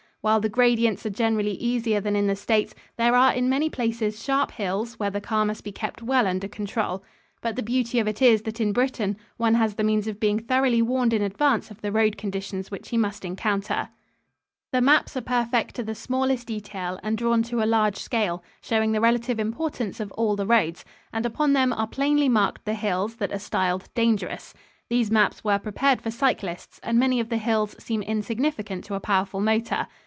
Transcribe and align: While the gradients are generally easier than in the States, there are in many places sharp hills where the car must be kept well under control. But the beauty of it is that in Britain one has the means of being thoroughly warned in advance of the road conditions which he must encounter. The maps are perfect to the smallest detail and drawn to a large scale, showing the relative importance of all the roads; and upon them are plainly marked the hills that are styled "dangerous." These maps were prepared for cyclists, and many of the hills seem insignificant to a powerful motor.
While 0.23 0.39
the 0.39 0.49
gradients 0.49 1.03
are 1.07 1.09
generally 1.09 1.53
easier 1.57 1.99
than 1.99 2.15
in 2.15 2.27
the 2.27 2.35
States, 2.35 2.75
there 2.95 3.15
are 3.15 3.33
in 3.33 3.49
many 3.49 3.71
places 3.71 4.23
sharp 4.23 4.51
hills 4.51 4.99
where 4.99 5.09
the 5.09 5.19
car 5.19 5.45
must 5.45 5.63
be 5.63 5.71
kept 5.71 6.03
well 6.03 6.27
under 6.27 6.47
control. 6.47 7.03
But 7.41 7.55
the 7.55 7.63
beauty 7.63 7.97
of 7.97 8.07
it 8.07 8.21
is 8.21 8.43
that 8.43 8.61
in 8.61 8.71
Britain 8.71 9.17
one 9.37 9.55
has 9.55 9.73
the 9.73 9.83
means 9.83 10.05
of 10.05 10.19
being 10.19 10.37
thoroughly 10.39 10.79
warned 10.79 11.13
in 11.13 11.23
advance 11.23 11.71
of 11.71 11.81
the 11.81 11.91
road 11.91 12.19
conditions 12.19 12.69
which 12.69 12.89
he 12.89 12.97
must 12.99 13.25
encounter. 13.25 13.89
The 14.71 14.79
maps 14.79 15.17
are 15.17 15.21
perfect 15.21 15.73
to 15.77 15.83
the 15.83 15.95
smallest 15.95 16.45
detail 16.45 16.99
and 17.01 17.17
drawn 17.17 17.41
to 17.41 17.63
a 17.63 17.65
large 17.65 17.97
scale, 17.97 18.43
showing 18.61 18.91
the 18.91 19.01
relative 19.01 19.39
importance 19.39 19.99
of 19.99 20.11
all 20.11 20.35
the 20.35 20.45
roads; 20.45 20.85
and 21.11 21.25
upon 21.25 21.53
them 21.53 21.73
are 21.73 21.87
plainly 21.87 22.29
marked 22.29 22.65
the 22.65 22.75
hills 22.75 23.15
that 23.15 23.33
are 23.33 23.39
styled 23.39 23.89
"dangerous." 23.95 24.53
These 24.87 25.09
maps 25.09 25.43
were 25.43 25.57
prepared 25.57 25.99
for 25.99 26.11
cyclists, 26.11 26.79
and 26.83 26.99
many 26.99 27.19
of 27.19 27.29
the 27.29 27.37
hills 27.37 27.75
seem 27.79 28.03
insignificant 28.03 28.83
to 28.83 28.93
a 28.93 28.99
powerful 28.99 29.41
motor. 29.41 29.87